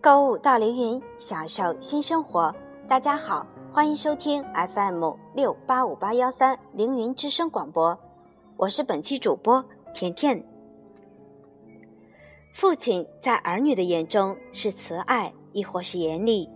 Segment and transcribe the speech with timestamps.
[0.00, 2.54] 购物到凌云，享受新生活。
[2.86, 7.98] 大家好，欢迎收听 FM 六八五八幺三凌云之声广播，
[8.56, 10.40] 我是本期主播甜甜。
[12.52, 16.48] 父亲在儿女的眼中是慈爱，亦或是严厉？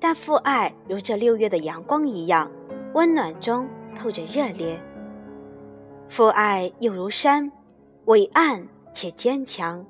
[0.00, 2.50] 但父爱如这六月的阳光一样，
[2.94, 4.80] 温暖中透着热烈。
[6.08, 7.52] 父爱又如山，
[8.06, 9.84] 伟岸且坚强。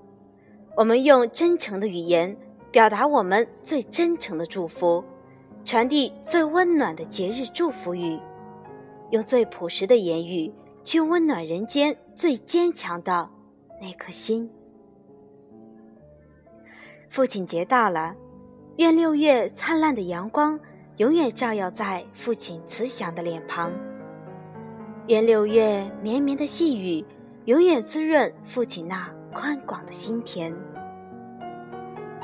[0.76, 2.36] 我们用真诚的语言。
[2.72, 5.04] 表达我们最真诚的祝福，
[5.62, 8.18] 传递最温暖的节日祝福语，
[9.10, 10.50] 用最朴实的言语
[10.82, 13.28] 去温暖人间最坚强的
[13.78, 14.50] 那颗心。
[17.10, 18.16] 父亲节到了，
[18.78, 20.58] 愿六月灿烂的阳光
[20.96, 23.70] 永远照耀在父亲慈祥的脸庞；
[25.08, 27.04] 愿六月绵绵的细雨
[27.44, 30.50] 永远滋润父亲那宽广的心田。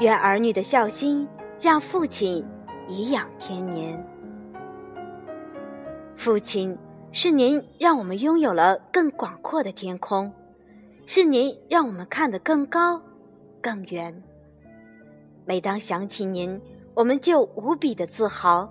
[0.00, 1.28] 愿儿女的孝心
[1.60, 2.46] 让父亲
[2.86, 4.06] 颐养天年。
[6.14, 6.78] 父亲，
[7.10, 10.32] 是您让我们拥有了更广阔的天空，
[11.04, 13.02] 是您让我们看得更高、
[13.60, 14.22] 更远。
[15.44, 16.60] 每当想起您，
[16.94, 18.68] 我们就无比的自豪，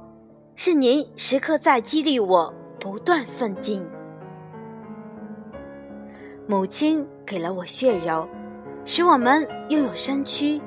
[0.56, 3.86] 是您时刻在激励我不断奋进。
[6.48, 8.26] 母亲给了我血肉，
[8.86, 10.62] 使我们拥有身躯。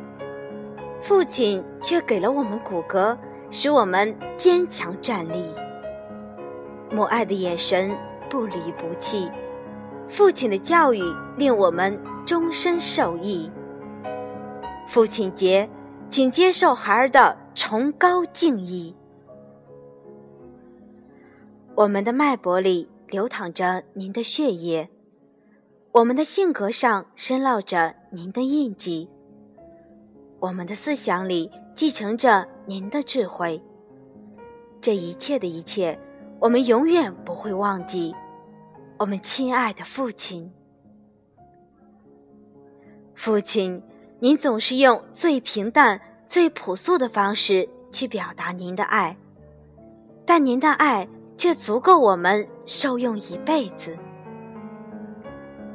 [1.01, 3.17] 父亲却给了我们骨骼，
[3.51, 5.55] 使我们坚强站立。
[6.91, 7.97] 母爱的眼神
[8.29, 9.31] 不离不弃，
[10.06, 11.03] 父亲的教育
[11.37, 13.51] 令我们终身受益。
[14.87, 15.69] 父亲节，
[16.09, 18.95] 请接受孩儿的崇高敬意。
[21.77, 24.91] 我们的脉搏里流淌着您的血液，
[25.93, 29.09] 我们的性格上深烙着您的印记。
[30.41, 33.62] 我们的思想里继承着您的智慧，
[34.81, 36.01] 这一切的一切，
[36.39, 38.15] 我们永远不会忘记。
[38.97, 40.50] 我们亲爱的父亲，
[43.15, 43.83] 父亲，
[44.19, 49.17] 您总是用最平淡、最朴素的方式去表达您的爱，
[50.25, 51.06] 但您的爱
[51.37, 53.95] 却足够我们受用一辈子。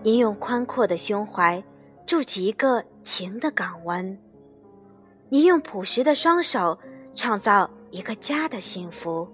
[0.01, 1.63] 您用宽阔的胸怀
[2.07, 4.17] 筑起一个情的港湾。
[5.35, 6.79] 你用朴实的双手
[7.13, 9.27] 创造一个家的幸福，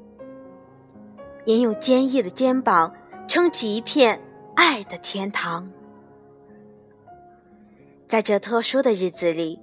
[1.46, 2.92] 您用坚毅的肩膀
[3.28, 4.20] 撑起一片
[4.56, 5.70] 爱的天堂。
[8.08, 9.60] 在这特殊的日子里，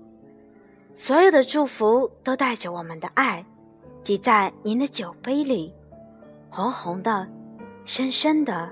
[0.95, 3.45] 所有的祝福都带着我们的爱，
[4.05, 5.75] 挤在您的酒杯里，
[6.49, 7.27] 红红的，
[7.85, 8.71] 深深的，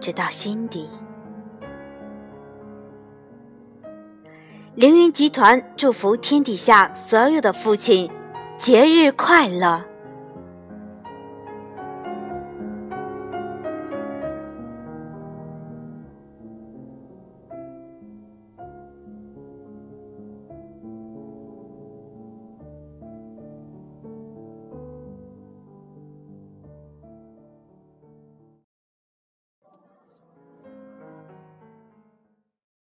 [0.00, 0.88] 直到心底。
[4.80, 8.10] 凌云集团祝福天底下所有的父亲，
[8.56, 9.89] 节日快乐。